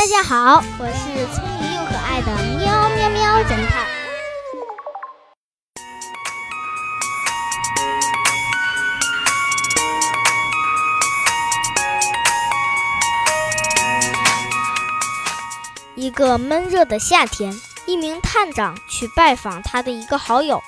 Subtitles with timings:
[0.00, 3.86] 大家好，我是聪明又可爱的喵喵喵侦探。
[15.94, 17.52] 一个闷热的夏天，
[17.84, 20.62] 一名探长去拜访他的一个好友。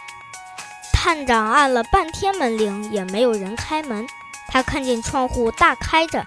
[0.92, 4.06] 探长按了半天门铃，也没有人开门。
[4.48, 6.26] 他看见窗户大开着，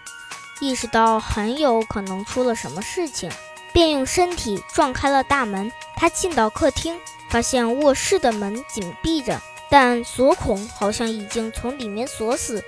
[0.59, 3.29] 意识到很有可能出了什么事情，
[3.73, 5.71] 便用身体撞开了大门。
[5.95, 12.63] 他进到客厅，发现卧室的门紧闭着，但锁孔好像已经从里面锁死。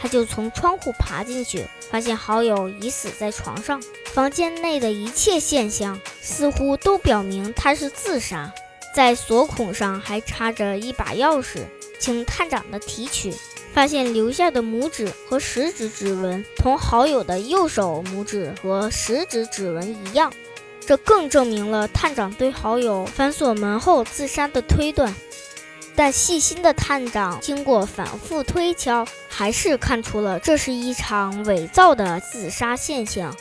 [0.00, 3.82] 他就从窗户爬进去，发现好友已死在床上。
[4.14, 8.52] 房间内的一切现象似乎都表明他是自杀。
[8.94, 11.60] 在锁孔上还插着一把钥匙，
[11.98, 13.32] 请探长的提取，
[13.72, 20.32] 发现留下的拇指和食指指纹同好友的右手拇指和食指指纹一样，
[20.84, 25.14] 这更证明了探长对好友反锁门后自杀的推断。
[25.96, 33.36] 但细心的探长经过反复推敲，还是看出了这是一场伪造的自杀现象。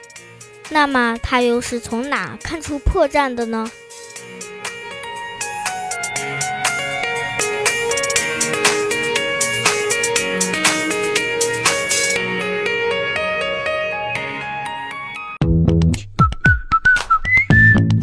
[0.70, 3.72] 那么他又是从哪看出破绽的呢？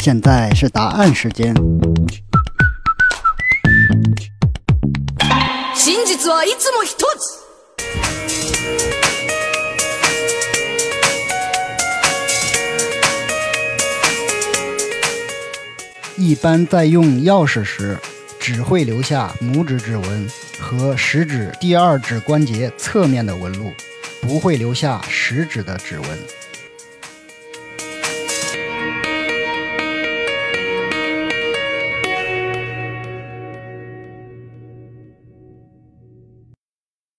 [0.05, 1.53] 现在是答案时间。
[5.75, 7.41] 真実はいつも一つ。
[16.17, 17.97] 一般在用钥匙时，
[18.39, 23.71] 只会留下拇指指纹和食指第二指关节侧面的纹路，
[24.21, 26.07] 不会留下食指的指纹。